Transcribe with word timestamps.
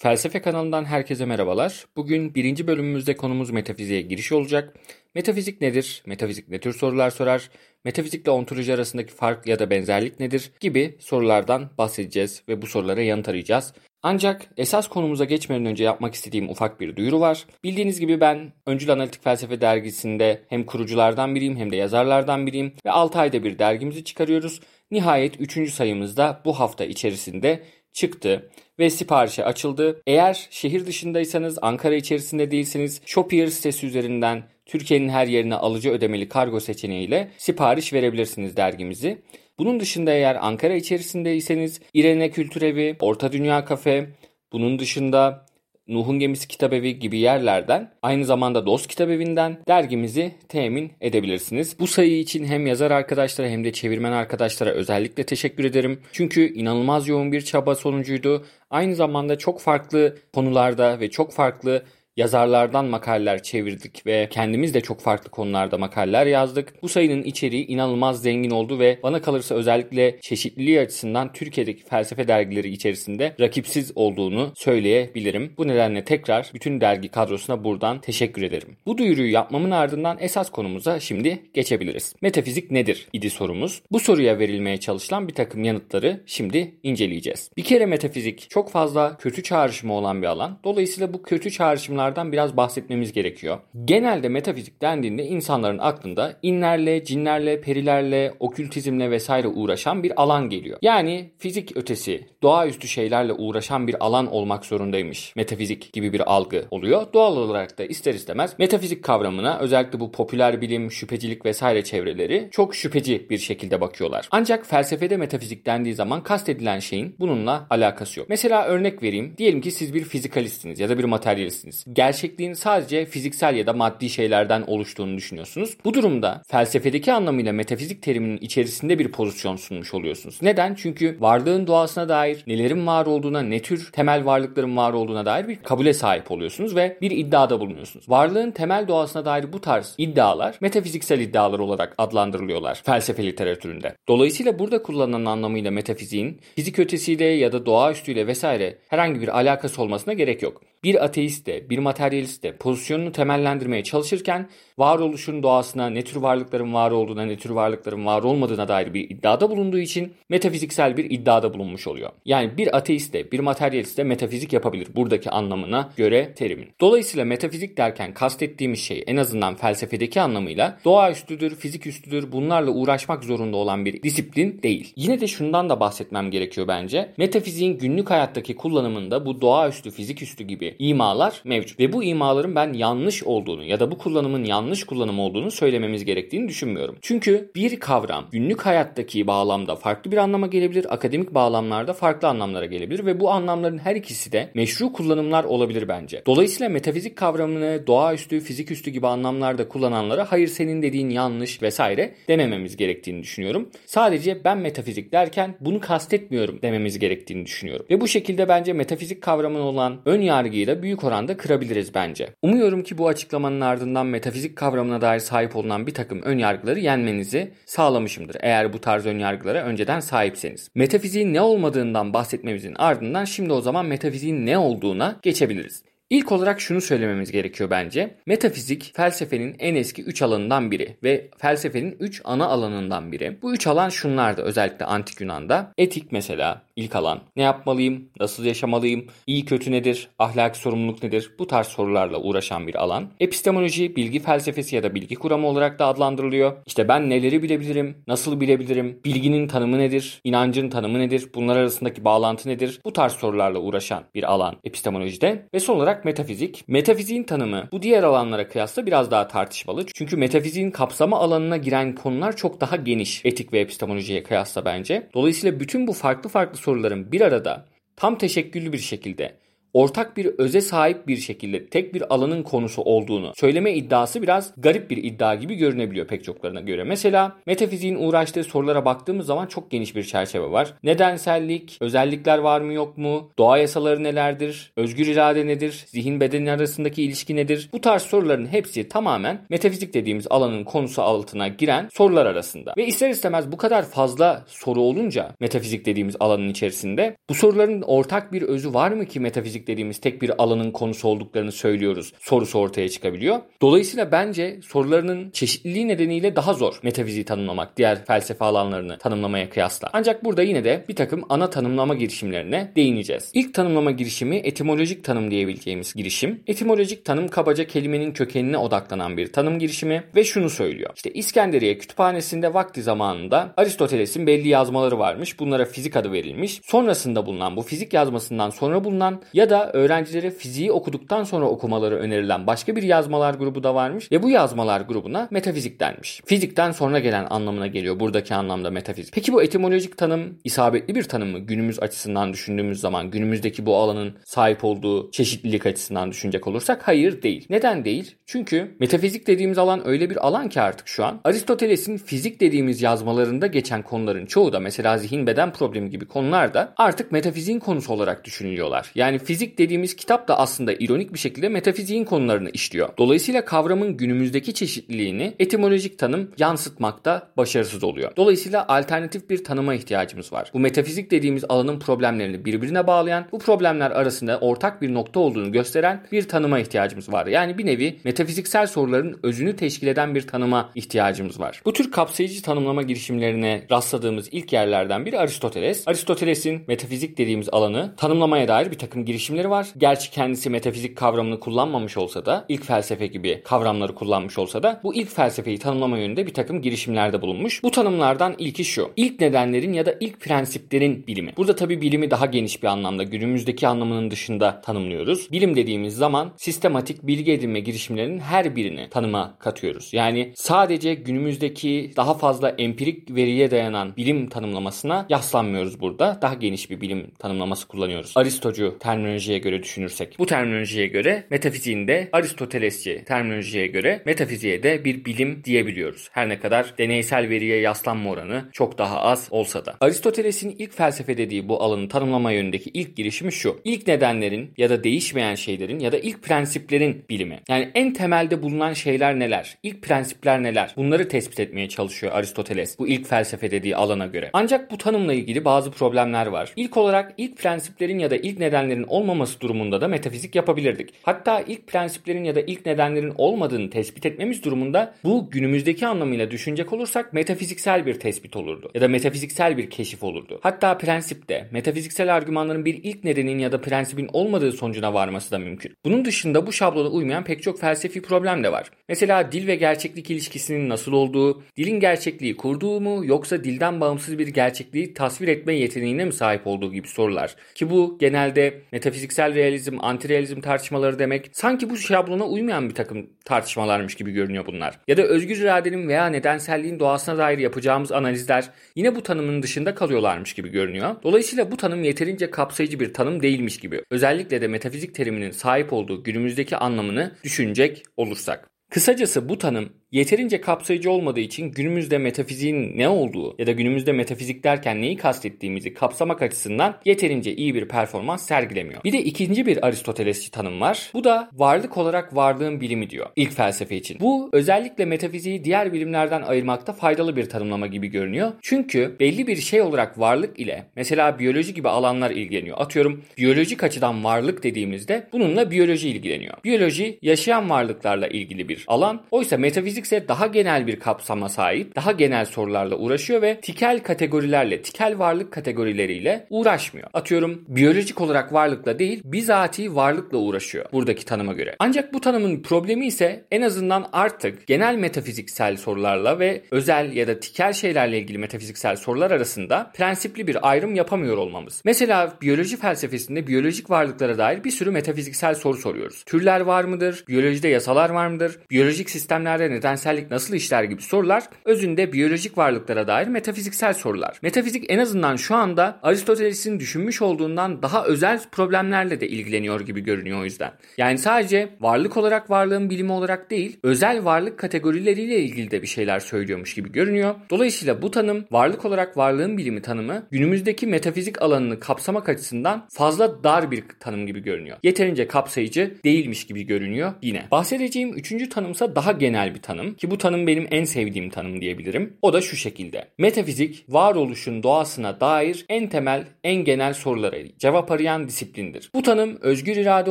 Felsefe 0.00 0.40
kanalından 0.40 0.84
herkese 0.84 1.24
merhabalar. 1.24 1.86
Bugün 1.96 2.34
birinci 2.34 2.66
bölümümüzde 2.66 3.16
konumuz 3.16 3.50
metafiziğe 3.50 4.00
giriş 4.00 4.32
olacak. 4.32 4.74
Metafizik 5.14 5.60
nedir? 5.60 6.02
Metafizik 6.06 6.48
ne 6.48 6.60
tür 6.60 6.72
sorular 6.72 7.10
sorar? 7.10 7.50
Metafizikle 7.84 8.30
ontoloji 8.30 8.74
arasındaki 8.74 9.12
fark 9.12 9.46
ya 9.46 9.58
da 9.58 9.70
benzerlik 9.70 10.20
nedir? 10.20 10.50
Gibi 10.60 10.96
sorulardan 11.00 11.70
bahsedeceğiz 11.78 12.42
ve 12.48 12.62
bu 12.62 12.66
sorulara 12.66 13.02
yanıt 13.02 13.28
arayacağız. 13.28 13.74
Ancak 14.02 14.46
esas 14.56 14.88
konumuza 14.88 15.24
geçmeden 15.24 15.66
önce 15.66 15.84
yapmak 15.84 16.14
istediğim 16.14 16.50
ufak 16.50 16.80
bir 16.80 16.96
duyuru 16.96 17.20
var. 17.20 17.46
Bildiğiniz 17.64 18.00
gibi 18.00 18.20
ben 18.20 18.52
Öncül 18.66 18.92
Analitik 18.92 19.24
Felsefe 19.24 19.60
dergisinde 19.60 20.42
hem 20.48 20.64
kuruculardan 20.64 21.34
biriyim 21.34 21.56
hem 21.56 21.72
de 21.72 21.76
yazarlardan 21.76 22.46
biriyim 22.46 22.72
ve 22.86 22.90
6 22.90 23.18
ayda 23.18 23.44
bir 23.44 23.58
dergimizi 23.58 24.04
çıkarıyoruz. 24.04 24.60
Nihayet 24.90 25.40
3. 25.40 25.72
sayımızda 25.72 26.42
bu 26.44 26.60
hafta 26.60 26.84
içerisinde 26.84 27.62
çıktı 27.92 28.50
ve 28.78 28.90
siparişe 28.90 29.44
açıldı. 29.44 30.02
Eğer 30.06 30.48
şehir 30.50 30.86
dışındaysanız, 30.86 31.58
Ankara 31.62 31.94
içerisinde 31.94 32.50
değilseniz 32.50 33.00
Shopier 33.06 33.46
sitesi 33.46 33.86
üzerinden 33.86 34.44
Türkiye'nin 34.66 35.08
her 35.08 35.26
yerine 35.26 35.54
alıcı 35.54 35.90
ödemeli 35.90 36.28
kargo 36.28 36.60
seçeneğiyle 36.60 37.30
sipariş 37.38 37.92
verebilirsiniz 37.92 38.56
dergimizi. 38.56 39.22
Bunun 39.58 39.80
dışında 39.80 40.12
eğer 40.12 40.46
Ankara 40.46 40.74
içerisindeyseniz 40.74 41.80
İrene 41.94 42.30
Kültürevi, 42.30 42.96
Orta 43.00 43.32
Dünya 43.32 43.64
Kafe, 43.64 44.08
bunun 44.52 44.78
dışında 44.78 45.46
Nuh'un 45.88 46.18
Gemisi 46.18 46.48
Kitabevi 46.48 46.98
gibi 46.98 47.18
yerlerden 47.18 47.90
aynı 48.02 48.24
zamanda 48.24 48.66
Dost 48.66 48.86
Kitabevi'nden 48.86 49.58
dergimizi 49.68 50.34
temin 50.48 50.92
edebilirsiniz. 51.00 51.80
Bu 51.80 51.86
sayı 51.86 52.18
için 52.18 52.44
hem 52.44 52.66
yazar 52.66 52.90
arkadaşlara 52.90 53.48
hem 53.48 53.64
de 53.64 53.72
çevirmen 53.72 54.12
arkadaşlara 54.12 54.70
özellikle 54.70 55.26
teşekkür 55.26 55.64
ederim. 55.64 56.00
Çünkü 56.12 56.54
inanılmaz 56.54 57.08
yoğun 57.08 57.32
bir 57.32 57.40
çaba 57.40 57.74
sonucuydu. 57.74 58.44
Aynı 58.70 58.94
zamanda 58.94 59.38
çok 59.38 59.60
farklı 59.60 60.16
konularda 60.34 61.00
ve 61.00 61.10
çok 61.10 61.32
farklı 61.32 61.82
yazarlardan 62.18 62.84
makaleler 62.84 63.42
çevirdik 63.42 64.06
ve 64.06 64.28
kendimiz 64.30 64.74
de 64.74 64.80
çok 64.80 65.00
farklı 65.00 65.30
konularda 65.30 65.78
makaleler 65.78 66.26
yazdık. 66.26 66.82
Bu 66.82 66.88
sayının 66.88 67.22
içeriği 67.22 67.66
inanılmaz 67.66 68.22
zengin 68.22 68.50
oldu 68.50 68.78
ve 68.78 68.98
bana 69.02 69.22
kalırsa 69.22 69.54
özellikle 69.54 70.20
çeşitliliği 70.20 70.80
açısından 70.80 71.32
Türkiye'deki 71.32 71.84
felsefe 71.84 72.28
dergileri 72.28 72.68
içerisinde 72.68 73.34
rakipsiz 73.40 73.92
olduğunu 73.94 74.52
söyleyebilirim. 74.54 75.52
Bu 75.58 75.68
nedenle 75.68 76.04
tekrar 76.04 76.50
bütün 76.54 76.80
dergi 76.80 77.08
kadrosuna 77.08 77.64
buradan 77.64 78.00
teşekkür 78.00 78.42
ederim. 78.42 78.76
Bu 78.86 78.98
duyuruyu 78.98 79.32
yapmamın 79.32 79.70
ardından 79.70 80.16
esas 80.20 80.50
konumuza 80.50 81.00
şimdi 81.00 81.42
geçebiliriz. 81.54 82.14
Metafizik 82.22 82.70
nedir 82.70 83.08
idi 83.12 83.30
sorumuz. 83.30 83.82
Bu 83.90 84.00
soruya 84.00 84.38
verilmeye 84.38 84.80
çalışılan 84.80 85.28
bir 85.28 85.34
takım 85.34 85.64
yanıtları 85.64 86.20
şimdi 86.26 86.74
inceleyeceğiz. 86.82 87.50
Bir 87.56 87.64
kere 87.64 87.86
metafizik 87.86 88.50
çok 88.50 88.70
fazla 88.70 89.16
kötü 89.16 89.42
çağrışımı 89.42 89.92
olan 89.92 90.22
bir 90.22 90.26
alan. 90.26 90.58
Dolayısıyla 90.64 91.12
bu 91.12 91.22
kötü 91.22 91.50
çağrışımlar 91.50 92.07
konulardan 92.08 92.32
biraz 92.32 92.56
bahsetmemiz 92.56 93.12
gerekiyor. 93.12 93.58
Genelde 93.84 94.28
metafizik 94.28 94.82
dendiğinde 94.82 95.24
insanların 95.24 95.78
aklında 95.78 96.36
inlerle, 96.42 97.04
cinlerle, 97.04 97.60
perilerle, 97.60 98.34
okültizmle 98.40 99.10
vesaire 99.10 99.48
uğraşan 99.48 100.02
bir 100.02 100.12
alan 100.22 100.48
geliyor. 100.48 100.78
Yani 100.82 101.30
fizik 101.38 101.76
ötesi, 101.76 102.26
doğaüstü 102.42 102.88
şeylerle 102.88 103.32
uğraşan 103.32 103.86
bir 103.86 104.04
alan 104.04 104.26
olmak 104.32 104.66
zorundaymış. 104.66 105.36
Metafizik 105.36 105.92
gibi 105.92 106.12
bir 106.12 106.32
algı 106.32 106.64
oluyor. 106.70 107.06
Doğal 107.12 107.36
olarak 107.36 107.78
da 107.78 107.84
ister 107.84 108.14
istemez 108.14 108.54
metafizik 108.58 109.04
kavramına 109.04 109.58
özellikle 109.58 110.00
bu 110.00 110.12
popüler 110.12 110.60
bilim, 110.60 110.90
şüphecilik 110.90 111.44
vesaire 111.44 111.84
çevreleri 111.84 112.48
çok 112.50 112.74
şüpheci 112.74 113.26
bir 113.30 113.38
şekilde 113.38 113.80
bakıyorlar. 113.80 114.28
Ancak 114.30 114.66
felsefede 114.66 115.16
metafizik 115.16 115.66
dendiği 115.66 115.94
zaman 115.94 116.22
kastedilen 116.22 116.78
şeyin 116.78 117.16
bununla 117.18 117.66
alakası 117.70 118.20
yok. 118.20 118.28
Mesela 118.28 118.64
örnek 118.64 119.02
vereyim. 119.02 119.34
Diyelim 119.38 119.60
ki 119.60 119.70
siz 119.70 119.94
bir 119.94 120.04
fizikalistsiniz 120.04 120.80
ya 120.80 120.88
da 120.88 120.98
bir 120.98 121.04
materyalistsiniz 121.04 121.84
gerçekliğin 121.98 122.52
sadece 122.52 123.06
fiziksel 123.06 123.56
ya 123.56 123.66
da 123.66 123.72
maddi 123.72 124.10
şeylerden 124.10 124.62
oluştuğunu 124.66 125.16
düşünüyorsunuz. 125.16 125.76
Bu 125.84 125.94
durumda 125.94 126.42
felsefedeki 126.46 127.12
anlamıyla 127.12 127.52
metafizik 127.52 128.02
teriminin 128.02 128.38
içerisinde 128.38 128.98
bir 128.98 129.12
pozisyon 129.12 129.56
sunmuş 129.56 129.94
oluyorsunuz. 129.94 130.38
Neden? 130.42 130.74
Çünkü 130.74 131.16
varlığın 131.20 131.66
doğasına 131.66 132.08
dair 132.08 132.44
nelerin 132.46 132.86
var 132.86 133.06
olduğuna, 133.06 133.42
ne 133.42 133.62
tür 133.62 133.92
temel 133.92 134.24
varlıkların 134.24 134.76
var 134.76 134.92
olduğuna 134.92 135.26
dair 135.26 135.48
bir 135.48 135.56
kabule 135.62 135.94
sahip 135.94 136.30
oluyorsunuz 136.30 136.76
ve 136.76 136.98
bir 137.00 137.10
iddiada 137.10 137.60
bulunuyorsunuz. 137.60 138.08
Varlığın 138.08 138.50
temel 138.50 138.88
doğasına 138.88 139.24
dair 139.24 139.52
bu 139.52 139.60
tarz 139.60 139.94
iddialar 139.98 140.56
metafiziksel 140.60 141.20
iddialar 141.20 141.58
olarak 141.58 141.94
adlandırılıyorlar 141.98 142.80
felsefe 142.84 143.26
literatüründe. 143.26 143.94
Dolayısıyla 144.08 144.58
burada 144.58 144.82
kullanılan 144.82 145.24
anlamıyla 145.24 145.70
metafiziğin 145.70 146.40
fizik 146.56 146.78
ötesiyle 146.78 147.24
ya 147.24 147.52
da 147.52 147.66
doğaüstüyle 147.66 148.26
vesaire 148.26 148.78
herhangi 148.88 149.20
bir 149.20 149.38
alakası 149.38 149.82
olmasına 149.82 150.14
gerek 150.14 150.42
yok. 150.42 150.67
Bir 150.84 151.04
ateist 151.04 151.46
de, 151.46 151.70
bir 151.70 151.78
materyalist 151.78 152.42
de 152.42 152.56
pozisyonunu 152.56 153.12
temellendirmeye 153.12 153.84
çalışırken 153.84 154.48
varoluşun 154.78 155.42
doğasına, 155.42 155.90
ne 155.90 156.04
tür 156.04 156.16
varlıkların 156.16 156.74
var 156.74 156.90
olduğuna, 156.90 157.24
ne 157.24 157.36
tür 157.36 157.50
varlıkların 157.50 158.06
var 158.06 158.22
olmadığına 158.22 158.68
dair 158.68 158.94
bir 158.94 159.10
iddiada 159.10 159.50
bulunduğu 159.50 159.78
için 159.78 160.12
metafiziksel 160.28 160.96
bir 160.96 161.10
iddiada 161.10 161.54
bulunmuş 161.54 161.86
oluyor. 161.86 162.10
Yani 162.24 162.58
bir 162.58 162.76
ateist 162.76 163.12
de, 163.12 163.32
bir 163.32 163.40
materyalist 163.40 163.98
de 163.98 164.04
metafizik 164.04 164.52
yapabilir 164.52 164.88
buradaki 164.96 165.30
anlamına 165.30 165.92
göre 165.96 166.34
terimin. 166.34 166.68
Dolayısıyla 166.80 167.24
metafizik 167.24 167.76
derken 167.76 168.14
kastettiğimiz 168.14 168.80
şey 168.80 169.04
en 169.06 169.16
azından 169.16 169.54
felsefedeki 169.54 170.20
anlamıyla 170.20 170.78
doğaüstüdür, 170.84 171.54
fizik 171.54 171.86
üstüdür, 171.86 172.32
bunlarla 172.32 172.70
uğraşmak 172.70 173.24
zorunda 173.24 173.56
olan 173.56 173.84
bir 173.84 174.02
disiplin 174.02 174.62
değil. 174.62 174.92
Yine 174.96 175.20
de 175.20 175.26
şundan 175.26 175.70
da 175.70 175.80
bahsetmem 175.80 176.30
gerekiyor 176.30 176.68
bence. 176.68 177.12
Metafiziğin 177.16 177.78
günlük 177.78 178.10
hayattaki 178.10 178.56
kullanımında 178.56 179.26
bu 179.26 179.40
doğaüstü, 179.40 179.90
fizik 179.90 180.22
üstü 180.22 180.44
gibi 180.44 180.67
imalar 180.78 181.40
mevcut. 181.44 181.80
Ve 181.80 181.92
bu 181.92 182.04
imaların 182.04 182.54
ben 182.54 182.72
yanlış 182.72 183.22
olduğunu 183.22 183.64
ya 183.64 183.80
da 183.80 183.90
bu 183.90 183.98
kullanımın 183.98 184.44
yanlış 184.44 184.84
kullanım 184.84 185.18
olduğunu 185.18 185.50
söylememiz 185.50 186.04
gerektiğini 186.04 186.48
düşünmüyorum. 186.48 186.96
Çünkü 187.00 187.50
bir 187.54 187.80
kavram 187.80 188.24
günlük 188.32 188.60
hayattaki 188.60 189.26
bağlamda 189.26 189.76
farklı 189.76 190.12
bir 190.12 190.16
anlama 190.16 190.46
gelebilir, 190.46 190.94
akademik 190.94 191.34
bağlamlarda 191.34 191.92
farklı 191.92 192.28
anlamlara 192.28 192.66
gelebilir 192.66 193.06
ve 193.06 193.20
bu 193.20 193.30
anlamların 193.30 193.78
her 193.78 193.96
ikisi 193.96 194.32
de 194.32 194.50
meşru 194.54 194.92
kullanımlar 194.92 195.44
olabilir 195.44 195.88
bence. 195.88 196.22
Dolayısıyla 196.26 196.68
metafizik 196.68 197.16
kavramını 197.16 197.86
doğaüstü, 197.86 198.40
fizik 198.40 198.70
üstü 198.70 198.90
gibi 198.90 199.06
anlamlarda 199.06 199.68
kullananlara 199.68 200.32
hayır 200.32 200.48
senin 200.48 200.82
dediğin 200.82 201.10
yanlış 201.10 201.62
vesaire 201.62 202.14
demememiz 202.28 202.76
gerektiğini 202.76 203.22
düşünüyorum. 203.22 203.68
Sadece 203.86 204.44
ben 204.44 204.58
metafizik 204.58 205.12
derken 205.12 205.54
bunu 205.60 205.80
kastetmiyorum 205.80 206.62
dememiz 206.62 206.98
gerektiğini 206.98 207.46
düşünüyorum. 207.46 207.86
Ve 207.90 208.00
bu 208.00 208.08
şekilde 208.08 208.48
bence 208.48 208.72
metafizik 208.72 209.22
kavramına 209.22 209.62
olan 209.62 210.00
ön 210.04 210.20
yargı 210.20 210.56
yargıyı 210.58 210.82
büyük 210.82 211.04
oranda 211.04 211.36
kırabiliriz 211.36 211.94
bence. 211.94 212.28
Umuyorum 212.42 212.82
ki 212.82 212.98
bu 212.98 213.08
açıklamanın 213.08 213.60
ardından 213.60 214.06
metafizik 214.06 214.56
kavramına 214.56 215.00
dair 215.00 215.20
sahip 215.20 215.56
olunan 215.56 215.86
bir 215.86 215.94
takım 215.94 216.22
ön 216.22 216.38
yargıları 216.38 216.80
yenmenizi 216.80 217.52
sağlamışımdır. 217.66 218.36
Eğer 218.40 218.72
bu 218.72 218.80
tarz 218.80 219.06
ön 219.06 219.18
yargılara 219.18 219.64
önceden 219.64 220.00
sahipseniz. 220.00 220.70
Metafiziğin 220.74 221.34
ne 221.34 221.40
olmadığından 221.40 222.12
bahsetmemizin 222.12 222.74
ardından 222.74 223.24
şimdi 223.24 223.52
o 223.52 223.60
zaman 223.60 223.86
metafiziğin 223.86 224.46
ne 224.46 224.58
olduğuna 224.58 225.16
geçebiliriz. 225.22 225.87
İlk 226.10 226.32
olarak 226.32 226.60
şunu 226.60 226.80
söylememiz 226.80 227.32
gerekiyor 227.32 227.70
bence. 227.70 228.14
Metafizik 228.26 228.96
felsefenin 228.96 229.56
en 229.58 229.74
eski 229.74 230.02
3 230.02 230.22
alanından 230.22 230.70
biri 230.70 230.96
ve 231.02 231.30
felsefenin 231.38 231.96
3 232.00 232.22
ana 232.24 232.46
alanından 232.46 233.12
biri. 233.12 233.42
Bu 233.42 233.54
3 233.54 233.66
alan 233.66 233.88
şunlardı 233.88 234.42
özellikle 234.42 234.84
antik 234.84 235.20
Yunan'da. 235.20 235.72
Etik 235.78 236.12
mesela, 236.12 236.62
İlk 236.78 236.96
alan 236.96 237.20
ne 237.36 237.42
yapmalıyım, 237.42 238.08
nasıl 238.20 238.44
yaşamalıyım, 238.44 239.06
iyi 239.26 239.44
kötü 239.44 239.72
nedir, 239.72 240.08
ahlak 240.18 240.56
sorumluluk 240.56 241.02
nedir 241.02 241.30
bu 241.38 241.46
tarz 241.46 241.66
sorularla 241.66 242.18
uğraşan 242.18 242.66
bir 242.66 242.74
alan. 242.74 243.10
Epistemoloji 243.20 243.96
bilgi 243.96 244.18
felsefesi 244.18 244.76
ya 244.76 244.82
da 244.82 244.94
bilgi 244.94 245.14
kuramı 245.14 245.46
olarak 245.46 245.78
da 245.78 245.86
adlandırılıyor. 245.86 246.52
İşte 246.66 246.88
ben 246.88 247.10
neleri 247.10 247.42
bilebilirim, 247.42 247.96
nasıl 248.06 248.40
bilebilirim, 248.40 249.00
bilginin 249.04 249.48
tanımı 249.48 249.78
nedir, 249.78 250.20
inancın 250.24 250.70
tanımı 250.70 250.98
nedir, 250.98 251.26
bunlar 251.34 251.56
arasındaki 251.56 252.04
bağlantı 252.04 252.48
nedir 252.48 252.80
bu 252.84 252.92
tarz 252.92 253.12
sorularla 253.12 253.58
uğraşan 253.58 254.04
bir 254.14 254.32
alan 254.32 254.56
epistemolojide. 254.64 255.46
Ve 255.54 255.60
son 255.60 255.76
olarak 255.76 255.97
metafizik. 256.04 256.64
Metafiziğin 256.68 257.22
tanımı 257.22 257.68
bu 257.72 257.82
diğer 257.82 258.02
alanlara 258.02 258.48
kıyasla 258.48 258.86
biraz 258.86 259.10
daha 259.10 259.28
tartışmalı. 259.28 259.86
Çünkü 259.94 260.16
metafiziğin 260.16 260.70
kapsama 260.70 261.20
alanına 261.20 261.56
giren 261.56 261.94
konular 261.94 262.36
çok 262.36 262.60
daha 262.60 262.76
geniş 262.76 263.24
etik 263.24 263.52
ve 263.52 263.60
epistemolojiye 263.60 264.22
kıyasla 264.22 264.64
bence. 264.64 265.08
Dolayısıyla 265.14 265.60
bütün 265.60 265.86
bu 265.86 265.92
farklı 265.92 266.30
farklı 266.30 266.58
soruların 266.58 267.12
bir 267.12 267.20
arada 267.20 267.64
tam 267.96 268.18
teşekküllü 268.18 268.72
bir 268.72 268.78
şekilde 268.78 269.34
ortak 269.74 270.16
bir 270.16 270.26
öze 270.26 270.60
sahip 270.60 271.08
bir 271.08 271.16
şekilde 271.16 271.66
tek 271.66 271.94
bir 271.94 272.14
alanın 272.14 272.42
konusu 272.42 272.82
olduğunu 272.82 273.32
söyleme 273.36 273.74
iddiası 273.74 274.22
biraz 274.22 274.52
garip 274.56 274.90
bir 274.90 274.96
iddia 274.96 275.34
gibi 275.34 275.54
görünebiliyor 275.54 276.06
pek 276.06 276.24
çoklarına 276.24 276.60
göre. 276.60 276.84
Mesela 276.84 277.36
metafiziğin 277.46 277.94
uğraştığı 277.94 278.44
sorulara 278.44 278.84
baktığımız 278.84 279.26
zaman 279.26 279.46
çok 279.46 279.70
geniş 279.70 279.96
bir 279.96 280.04
çerçeve 280.04 280.50
var. 280.50 280.74
Nedensellik, 280.82 281.78
özellikler 281.80 282.38
var 282.38 282.60
mı 282.60 282.72
yok 282.72 282.98
mu, 282.98 283.30
doğa 283.38 283.58
yasaları 283.58 284.02
nelerdir, 284.02 284.72
özgür 284.76 285.06
irade 285.06 285.46
nedir, 285.46 285.84
zihin 285.86 286.20
beden 286.20 286.46
arasındaki 286.46 287.02
ilişki 287.02 287.36
nedir? 287.36 287.68
Bu 287.72 287.80
tarz 287.80 288.02
soruların 288.02 288.46
hepsi 288.46 288.88
tamamen 288.88 289.46
metafizik 289.50 289.94
dediğimiz 289.94 290.26
alanın 290.30 290.64
konusu 290.64 291.02
altına 291.02 291.48
giren 291.48 291.88
sorular 291.92 292.26
arasında. 292.26 292.74
Ve 292.76 292.86
ister 292.86 293.10
istemez 293.10 293.52
bu 293.52 293.56
kadar 293.56 293.82
fazla 293.82 294.44
soru 294.46 294.80
olunca 294.80 295.34
metafizik 295.40 295.86
dediğimiz 295.86 296.16
alanın 296.20 296.48
içerisinde 296.48 297.16
bu 297.28 297.34
soruların 297.34 297.82
ortak 297.82 298.32
bir 298.32 298.42
özü 298.42 298.74
var 298.74 298.90
mı 298.90 299.06
ki 299.06 299.20
metafizik 299.20 299.57
metafizik 299.58 299.66
dediğimiz 299.66 299.98
tek 299.98 300.22
bir 300.22 300.42
alanın 300.42 300.70
konusu 300.70 301.08
olduklarını 301.08 301.52
söylüyoruz 301.52 302.12
sorusu 302.20 302.58
ortaya 302.58 302.88
çıkabiliyor. 302.88 303.40
Dolayısıyla 303.62 304.12
bence 304.12 304.60
sorularının 304.62 305.30
çeşitliliği 305.30 305.88
nedeniyle 305.88 306.36
daha 306.36 306.54
zor 306.54 306.80
metafiziği 306.82 307.24
tanımlamak 307.24 307.76
diğer 307.76 308.04
felsefe 308.04 308.44
alanlarını 308.44 308.98
tanımlamaya 308.98 309.50
kıyasla. 309.50 309.90
Ancak 309.92 310.24
burada 310.24 310.42
yine 310.42 310.64
de 310.64 310.84
bir 310.88 310.96
takım 310.96 311.24
ana 311.28 311.50
tanımlama 311.50 311.94
girişimlerine 311.94 312.72
değineceğiz. 312.76 313.30
İlk 313.34 313.54
tanımlama 313.54 313.90
girişimi 313.90 314.36
etimolojik 314.36 315.04
tanım 315.04 315.30
diyebileceğimiz 315.30 315.94
girişim. 315.94 316.42
Etimolojik 316.46 317.04
tanım 317.04 317.28
kabaca 317.28 317.64
kelimenin 317.64 318.12
kökenine 318.12 318.58
odaklanan 318.58 319.16
bir 319.16 319.32
tanım 319.32 319.58
girişimi 319.58 320.04
ve 320.16 320.24
şunu 320.24 320.50
söylüyor. 320.50 320.90
İşte 320.96 321.10
İskenderiye 321.10 321.78
kütüphanesinde 321.78 322.54
vakti 322.54 322.82
zamanında 322.82 323.52
Aristoteles'in 323.56 324.26
belli 324.26 324.48
yazmaları 324.48 324.98
varmış. 324.98 325.40
Bunlara 325.40 325.64
fizik 325.64 325.96
adı 325.96 326.12
verilmiş. 326.12 326.60
Sonrasında 326.64 327.26
bulunan 327.26 327.56
bu 327.56 327.62
fizik 327.62 327.92
yazmasından 327.92 328.50
sonra 328.50 328.84
bulunan 328.84 329.22
ya 329.32 329.47
da 329.50 329.72
öğrencilere 329.72 330.30
fiziği 330.30 330.72
okuduktan 330.72 331.24
sonra 331.24 331.46
okumaları 331.46 331.96
önerilen 331.96 332.46
başka 332.46 332.76
bir 332.76 332.82
yazmalar 332.82 333.34
grubu 333.34 333.62
da 333.62 333.74
varmış 333.74 334.12
ve 334.12 334.22
bu 334.22 334.30
yazmalar 334.30 334.80
grubuna 334.80 335.28
metafizik 335.30 335.80
denmiş. 335.80 336.22
Fizikten 336.26 336.72
sonra 336.72 336.98
gelen 336.98 337.26
anlamına 337.30 337.66
geliyor 337.66 338.00
buradaki 338.00 338.34
anlamda 338.34 338.70
metafizik. 338.70 339.14
Peki 339.14 339.32
bu 339.32 339.42
etimolojik 339.42 339.98
tanım 339.98 340.38
isabetli 340.44 340.94
bir 340.94 341.02
tanım 341.04 341.28
mı? 341.28 341.38
Günümüz 341.38 341.82
açısından 341.82 342.32
düşündüğümüz 342.32 342.80
zaman 342.80 343.10
günümüzdeki 343.10 343.66
bu 343.66 343.76
alanın 343.76 344.14
sahip 344.24 344.64
olduğu 344.64 345.10
çeşitlilik 345.10 345.66
açısından 345.66 346.10
düşünecek 346.10 346.46
olursak 346.46 346.88
hayır 346.88 347.22
değil. 347.22 347.46
Neden 347.50 347.84
değil? 347.84 348.16
Çünkü 348.26 348.76
metafizik 348.80 349.26
dediğimiz 349.26 349.58
alan 349.58 349.88
öyle 349.88 350.10
bir 350.10 350.26
alan 350.26 350.48
ki 350.48 350.60
artık 350.60 350.88
şu 350.88 351.04
an. 351.04 351.20
Aristoteles'in 351.24 351.96
fizik 351.96 352.40
dediğimiz 352.40 352.82
yazmalarında 352.82 353.46
geçen 353.46 353.82
konuların 353.82 354.26
çoğu 354.26 354.52
da 354.52 354.60
mesela 354.60 354.98
zihin 354.98 355.26
beden 355.26 355.52
problemi 355.52 355.90
gibi 355.90 356.06
konular 356.06 356.54
da 356.54 356.72
artık 356.76 357.12
metafiziğin 357.12 357.58
konusu 357.58 357.92
olarak 357.92 358.24
düşünülüyorlar. 358.24 358.90
Yani 358.94 359.18
fizik 359.18 359.37
dediğimiz 359.38 359.96
kitap 359.96 360.28
da 360.28 360.38
aslında 360.38 360.72
ironik 360.72 361.12
bir 361.12 361.18
şekilde 361.18 361.48
metafiziğin 361.48 362.04
konularını 362.04 362.50
işliyor. 362.50 362.88
Dolayısıyla 362.98 363.44
kavramın 363.44 363.96
günümüzdeki 363.96 364.54
çeşitliliğini 364.54 365.34
etimolojik 365.38 365.98
tanım 365.98 366.30
yansıtmakta 366.38 367.28
başarısız 367.36 367.84
oluyor. 367.84 368.12
Dolayısıyla 368.16 368.68
alternatif 368.68 369.30
bir 369.30 369.44
tanıma 369.44 369.74
ihtiyacımız 369.74 370.32
var. 370.32 370.50
Bu 370.54 370.58
metafizik 370.58 371.10
dediğimiz 371.10 371.44
alanın 371.48 371.78
problemlerini 371.78 372.44
birbirine 372.44 372.86
bağlayan, 372.86 373.26
bu 373.32 373.38
problemler 373.38 373.90
arasında 373.90 374.38
ortak 374.40 374.82
bir 374.82 374.94
nokta 374.94 375.20
olduğunu 375.20 375.52
gösteren 375.52 376.02
bir 376.12 376.28
tanıma 376.28 376.58
ihtiyacımız 376.58 377.12
var. 377.12 377.26
Yani 377.26 377.58
bir 377.58 377.66
nevi 377.66 378.00
metafiziksel 378.04 378.66
soruların 378.66 379.20
özünü 379.22 379.56
teşkil 379.56 379.86
eden 379.86 380.14
bir 380.14 380.26
tanıma 380.26 380.70
ihtiyacımız 380.74 381.40
var. 381.40 381.62
Bu 381.64 381.72
tür 381.72 381.90
kapsayıcı 381.90 382.42
tanımlama 382.42 382.82
girişimlerine 382.82 383.66
rastladığımız 383.70 384.28
ilk 384.32 384.52
yerlerden 384.52 385.06
biri 385.06 385.18
Aristoteles. 385.18 385.88
Aristoteles'in 385.88 386.62
metafizik 386.66 387.18
dediğimiz 387.18 387.48
alanı 387.48 387.94
tanımlamaya 387.96 388.48
dair 388.48 388.70
bir 388.70 388.78
takım 388.78 389.04
girişimleri 389.28 389.50
var. 389.50 389.68
Gerçi 389.78 390.10
kendisi 390.10 390.50
metafizik 390.50 390.96
kavramını 390.96 391.40
kullanmamış 391.40 391.96
olsa 391.96 392.26
da 392.26 392.44
ilk 392.48 392.64
felsefe 392.64 393.06
gibi 393.06 393.42
kavramları 393.44 393.94
kullanmış 393.94 394.38
olsa 394.38 394.62
da 394.62 394.80
bu 394.82 394.94
ilk 394.94 395.10
felsefeyi 395.10 395.58
tanımlama 395.58 395.98
yönünde 395.98 396.26
bir 396.26 396.34
takım 396.34 396.62
girişimlerde 396.62 397.22
bulunmuş. 397.22 397.62
Bu 397.62 397.70
tanımlardan 397.70 398.34
ilki 398.38 398.64
şu. 398.64 398.90
İlk 398.96 399.20
nedenlerin 399.20 399.72
ya 399.72 399.86
da 399.86 399.94
ilk 400.00 400.20
prensiplerin 400.20 401.06
bilimi. 401.06 401.32
Burada 401.36 401.56
tabi 401.56 401.80
bilimi 401.80 402.10
daha 402.10 402.26
geniş 402.26 402.62
bir 402.62 402.68
anlamda 402.68 403.02
günümüzdeki 403.02 403.68
anlamının 403.68 404.10
dışında 404.10 404.60
tanımlıyoruz. 404.60 405.32
Bilim 405.32 405.56
dediğimiz 405.56 405.96
zaman 405.96 406.32
sistematik 406.36 407.02
bilgi 407.02 407.32
edinme 407.32 407.60
girişimlerinin 407.60 408.18
her 408.18 408.56
birini 408.56 408.88
tanıma 408.90 409.34
katıyoruz. 409.38 409.90
Yani 409.92 410.32
sadece 410.34 410.94
günümüzdeki 410.94 411.92
daha 411.96 412.14
fazla 412.14 412.48
empirik 412.48 413.10
veriye 413.10 413.50
dayanan 413.50 413.96
bilim 413.96 414.28
tanımlamasına 414.28 415.06
yaslanmıyoruz 415.08 415.80
burada. 415.80 416.18
Daha 416.22 416.34
geniş 416.34 416.70
bir 416.70 416.80
bilim 416.80 417.10
tanımlaması 417.18 417.68
kullanıyoruz. 417.68 418.12
Aristocu 418.16 418.78
terminolojiye 419.18 419.38
göre 419.38 419.62
düşünürsek. 419.62 420.16
Bu 420.18 420.26
terminolojiye 420.26 420.86
göre 420.86 421.24
metafiziğinde 421.30 422.08
Aristotelesçi 422.12 423.04
terminolojiye 423.06 423.66
göre 423.66 424.02
metafiziğe 424.04 424.62
de 424.62 424.84
bir 424.84 425.04
bilim 425.04 425.44
diyebiliyoruz. 425.44 426.08
Her 426.12 426.28
ne 426.28 426.38
kadar 426.38 426.74
deneysel 426.78 427.28
veriye 427.28 427.60
yaslanma 427.60 428.10
oranı 428.10 428.44
çok 428.52 428.78
daha 428.78 429.00
az 429.00 429.28
olsa 429.30 429.66
da. 429.66 429.76
Aristoteles'in 429.80 430.56
ilk 430.58 430.76
felsefe 430.76 431.16
dediği 431.16 431.48
bu 431.48 431.62
alanı 431.62 431.88
tanımlama 431.88 432.32
yönündeki 432.32 432.70
ilk 432.70 432.96
girişimi 432.96 433.32
şu. 433.32 433.60
İlk 433.64 433.86
nedenlerin 433.86 434.50
ya 434.56 434.70
da 434.70 434.84
değişmeyen 434.84 435.34
şeylerin 435.34 435.78
ya 435.78 435.92
da 435.92 435.98
ilk 435.98 436.22
prensiplerin 436.22 437.04
bilimi. 437.10 437.40
Yani 437.48 437.70
en 437.74 437.92
temelde 437.92 438.42
bulunan 438.42 438.72
şeyler 438.72 439.18
neler? 439.18 439.56
İlk 439.62 439.82
prensipler 439.82 440.42
neler? 440.42 440.74
Bunları 440.76 441.08
tespit 441.08 441.40
etmeye 441.40 441.68
çalışıyor 441.68 442.12
Aristoteles 442.12 442.78
bu 442.78 442.88
ilk 442.88 443.06
felsefe 443.08 443.50
dediği 443.50 443.76
alana 443.76 444.06
göre. 444.06 444.30
Ancak 444.32 444.70
bu 444.70 444.78
tanımla 444.78 445.12
ilgili 445.12 445.44
bazı 445.44 445.70
problemler 445.70 446.26
var. 446.26 446.52
İlk 446.56 446.76
olarak 446.76 447.14
ilk 447.16 447.36
prensiplerin 447.36 447.98
ya 447.98 448.10
da 448.10 448.16
ilk 448.16 448.38
nedenlerin 448.38 448.84
olmaması 448.88 449.07
durumunda 449.40 449.80
da 449.80 449.88
metafizik 449.88 450.34
yapabilirdik. 450.34 450.94
Hatta 451.02 451.40
ilk 451.40 451.66
prensiplerin 451.66 452.24
ya 452.24 452.34
da 452.34 452.40
ilk 452.40 452.66
nedenlerin 452.66 453.12
olmadığını 453.18 453.70
tespit 453.70 454.06
etmemiz 454.06 454.44
durumunda 454.44 454.94
bu 455.04 455.30
günümüzdeki 455.30 455.86
anlamıyla 455.86 456.30
düşünecek 456.30 456.72
olursak 456.72 457.12
metafiziksel 457.12 457.86
bir 457.86 457.94
tespit 457.94 458.36
olurdu. 458.36 458.70
Ya 458.74 458.80
da 458.80 458.88
metafiziksel 458.88 459.56
bir 459.56 459.70
keşif 459.70 460.02
olurdu. 460.02 460.38
Hatta 460.42 460.78
prensipte 460.78 461.48
metafiziksel 461.52 462.14
argümanların 462.16 462.64
bir 462.64 462.74
ilk 462.82 463.04
nedenin 463.04 463.38
ya 463.38 463.52
da 463.52 463.60
prensibin 463.60 464.08
olmadığı 464.12 464.52
sonucuna 464.52 464.94
varması 464.94 465.30
da 465.30 465.38
mümkün. 465.38 465.74
Bunun 465.84 466.04
dışında 466.04 466.46
bu 466.46 466.52
şablona 466.52 466.88
uymayan 466.88 467.24
pek 467.24 467.42
çok 467.42 467.60
felsefi 467.60 468.02
problem 468.02 468.44
de 468.44 468.52
var. 468.52 468.70
Mesela 468.88 469.32
dil 469.32 469.46
ve 469.46 469.56
gerçeklik 469.56 470.10
ilişkisinin 470.10 470.68
nasıl 470.68 470.92
olduğu, 470.92 471.42
dilin 471.56 471.80
gerçekliği 471.80 472.36
kurduğu 472.36 472.80
mu 472.80 473.00
yoksa 473.04 473.44
dilden 473.44 473.80
bağımsız 473.80 474.18
bir 474.18 474.26
gerçekliği 474.28 474.94
tasvir 474.94 475.28
etme 475.28 475.54
yeteneğine 475.54 476.04
mi 476.04 476.12
sahip 476.12 476.46
olduğu 476.46 476.72
gibi 476.72 476.88
sorular. 476.88 477.36
Ki 477.54 477.70
bu 477.70 477.96
genelde 478.00 478.62
metafiziksel 478.98 479.34
realizm, 479.34 479.78
antirealizm 479.80 480.40
tartışmaları 480.40 480.98
demek. 480.98 481.30
Sanki 481.32 481.70
bu 481.70 481.76
şablona 481.76 482.24
uymayan 482.24 482.68
bir 482.68 482.74
takım 482.74 483.10
tartışmalarmış 483.24 483.94
gibi 483.94 484.12
görünüyor 484.12 484.46
bunlar. 484.46 484.78
Ya 484.88 484.96
da 484.96 485.02
özgür 485.02 485.36
iradenin 485.36 485.88
veya 485.88 486.06
nedenselliğin 486.06 486.80
doğasına 486.80 487.18
dair 487.18 487.38
yapacağımız 487.38 487.92
analizler 487.92 488.50
yine 488.76 488.96
bu 488.96 489.02
tanımın 489.02 489.42
dışında 489.42 489.74
kalıyorlarmış 489.74 490.34
gibi 490.34 490.48
görünüyor. 490.48 490.96
Dolayısıyla 491.02 491.50
bu 491.50 491.56
tanım 491.56 491.84
yeterince 491.84 492.30
kapsayıcı 492.30 492.80
bir 492.80 492.92
tanım 492.94 493.22
değilmiş 493.22 493.58
gibi. 493.58 493.82
Özellikle 493.90 494.40
de 494.40 494.48
metafizik 494.48 494.94
teriminin 494.94 495.30
sahip 495.30 495.72
olduğu 495.72 496.04
günümüzdeki 496.04 496.56
anlamını 496.56 497.14
düşünecek 497.24 497.82
olursak. 497.96 498.48
Kısacası 498.70 499.28
bu 499.28 499.38
tanım 499.38 499.68
yeterince 499.92 500.40
kapsayıcı 500.40 500.90
olmadığı 500.90 501.20
için 501.20 501.50
günümüzde 501.50 501.98
metafiziğin 501.98 502.78
ne 502.78 502.88
olduğu 502.88 503.34
ya 503.38 503.46
da 503.46 503.52
günümüzde 503.52 503.92
metafizik 503.92 504.44
derken 504.44 504.82
neyi 504.82 504.96
kastettiğimizi 504.96 505.74
kapsamak 505.74 506.22
açısından 506.22 506.76
yeterince 506.84 507.34
iyi 507.34 507.54
bir 507.54 507.68
performans 507.68 508.26
sergilemiyor. 508.26 508.84
Bir 508.84 508.92
de 508.92 508.98
ikinci 508.98 509.46
bir 509.46 509.66
Aristotelesçi 509.66 510.30
tanım 510.30 510.60
var. 510.60 510.90
Bu 510.94 511.04
da 511.04 511.30
varlık 511.32 511.76
olarak 511.76 512.16
varlığın 512.16 512.60
bilimi 512.60 512.90
diyor 512.90 513.06
ilk 513.16 513.32
felsefe 513.32 513.76
için. 513.76 514.00
Bu 514.00 514.30
özellikle 514.32 514.84
metafiziği 514.84 515.44
diğer 515.44 515.72
bilimlerden 515.72 516.22
ayırmakta 516.22 516.72
faydalı 516.72 517.16
bir 517.16 517.28
tanımlama 517.28 517.66
gibi 517.66 517.86
görünüyor. 517.86 518.32
Çünkü 518.42 518.96
belli 519.00 519.26
bir 519.26 519.36
şey 519.36 519.62
olarak 519.62 519.98
varlık 519.98 520.38
ile 520.38 520.66
mesela 520.76 521.18
biyoloji 521.18 521.54
gibi 521.54 521.68
alanlar 521.68 522.10
ilgileniyor. 522.10 522.58
Atıyorum 522.60 523.04
biyolojik 523.18 523.62
açıdan 523.62 524.04
varlık 524.04 524.42
dediğimizde 524.42 525.08
bununla 525.12 525.50
biyoloji 525.50 525.88
ilgileniyor. 525.88 526.34
Biyoloji 526.44 526.98
yaşayan 527.02 527.50
varlıklarla 527.50 528.08
ilgili 528.08 528.48
bir 528.48 528.64
alan. 528.66 529.02
Oysa 529.10 529.36
metafizik 529.36 529.77
ise 529.84 530.08
daha 530.08 530.26
genel 530.26 530.66
bir 530.66 530.80
kapsama 530.80 531.28
sahip, 531.28 531.76
daha 531.76 531.92
genel 531.92 532.24
sorularla 532.24 532.76
uğraşıyor 532.76 533.22
ve 533.22 533.40
tikel 533.40 533.82
kategorilerle, 533.82 534.62
tikel 534.62 534.98
varlık 534.98 535.32
kategorileriyle 535.32 536.26
uğraşmıyor. 536.30 536.88
Atıyorum 536.92 537.44
biyolojik 537.48 538.00
olarak 538.00 538.32
varlıkla 538.32 538.78
değil, 538.78 539.02
bizatihi 539.04 539.74
varlıkla 539.74 540.18
uğraşıyor 540.18 540.64
buradaki 540.72 541.04
tanıma 541.04 541.32
göre. 541.32 541.56
Ancak 541.58 541.94
bu 541.94 542.00
tanımın 542.00 542.42
problemi 542.42 542.86
ise 542.86 543.24
en 543.30 543.42
azından 543.42 543.86
artık 543.92 544.46
genel 544.46 544.74
metafiziksel 544.74 545.56
sorularla 545.56 546.18
ve 546.18 546.42
özel 546.50 546.92
ya 546.92 547.08
da 547.08 547.20
tikel 547.20 547.52
şeylerle 547.52 547.98
ilgili 547.98 548.18
metafiziksel 548.18 548.76
sorular 548.76 549.10
arasında 549.10 549.70
prensipli 549.74 550.26
bir 550.26 550.48
ayrım 550.50 550.74
yapamıyor 550.74 551.16
olmamız. 551.16 551.62
Mesela 551.64 552.12
biyoloji 552.22 552.56
felsefesinde 552.56 553.26
biyolojik 553.26 553.70
varlıklara 553.70 554.18
dair 554.18 554.44
bir 554.44 554.50
sürü 554.50 554.70
metafiziksel 554.70 555.34
soru 555.34 555.56
soruyoruz. 555.56 556.02
Türler 556.06 556.40
var 556.40 556.64
mıdır? 556.64 557.04
Biyolojide 557.08 557.48
yasalar 557.48 557.90
var 557.90 558.06
mıdır? 558.06 558.38
Biyolojik 558.50 558.90
sistemlerde 558.90 559.50
nedensellik 559.68 560.10
nasıl 560.10 560.34
işler 560.34 560.64
gibi 560.64 560.82
sorular 560.82 561.24
özünde 561.44 561.92
biyolojik 561.92 562.38
varlıklara 562.38 562.86
dair 562.86 563.06
metafiziksel 563.06 563.74
sorular. 563.74 564.18
Metafizik 564.22 564.64
en 564.68 564.78
azından 564.78 565.16
şu 565.16 565.34
anda 565.34 565.78
Aristoteles'in 565.82 566.60
düşünmüş 566.60 567.02
olduğundan 567.02 567.62
daha 567.62 567.84
özel 567.84 568.20
problemlerle 568.32 569.00
de 569.00 569.08
ilgileniyor 569.08 569.60
gibi 569.60 569.80
görünüyor 569.80 570.20
o 570.20 570.24
yüzden. 570.24 570.52
Yani 570.78 570.98
sadece 570.98 571.48
varlık 571.60 571.96
olarak 571.96 572.30
varlığın 572.30 572.70
bilimi 572.70 572.92
olarak 572.92 573.30
değil, 573.30 573.58
özel 573.62 574.04
varlık 574.04 574.38
kategorileriyle 574.38 575.18
ilgili 575.18 575.50
de 575.50 575.62
bir 575.62 575.66
şeyler 575.66 576.00
söylüyormuş 576.00 576.54
gibi 576.54 576.72
görünüyor. 576.72 577.14
Dolayısıyla 577.30 577.82
bu 577.82 577.90
tanım 577.90 578.24
varlık 578.30 578.64
olarak 578.64 578.96
varlığın 578.96 579.38
bilimi 579.38 579.62
tanımı 579.62 580.06
günümüzdeki 580.10 580.66
metafizik 580.66 581.22
alanını 581.22 581.60
kapsamak 581.60 582.08
açısından 582.08 582.66
fazla 582.70 583.24
dar 583.24 583.50
bir 583.50 583.64
tanım 583.80 584.06
gibi 584.06 584.22
görünüyor. 584.22 584.56
Yeterince 584.62 585.08
kapsayıcı 585.08 585.74
değilmiş 585.84 586.26
gibi 586.26 586.46
görünüyor 586.46 586.92
yine. 587.02 587.28
Bahsedeceğim 587.30 587.94
üçüncü 587.94 588.28
tanımsa 588.28 588.76
daha 588.76 588.92
genel 588.92 589.34
bir 589.34 589.42
tanım. 589.42 589.57
Tanım 589.58 589.74
ki 589.74 589.90
bu 589.90 589.98
tanım 589.98 590.26
benim 590.26 590.48
en 590.50 590.64
sevdiğim 590.64 591.10
tanım 591.10 591.40
diyebilirim. 591.40 591.96
O 592.02 592.12
da 592.12 592.20
şu 592.20 592.36
şekilde. 592.36 592.84
Metafizik 592.98 593.64
varoluşun 593.68 594.42
doğasına 594.42 595.00
dair 595.00 595.46
en 595.48 595.68
temel, 595.68 596.04
en 596.24 596.44
genel 596.44 596.74
sorulara 596.74 597.16
cevap 597.38 597.70
arayan 597.70 598.08
disiplindir. 598.08 598.70
Bu 598.74 598.82
tanım 598.82 599.18
özgür 599.20 599.56
irade 599.56 599.90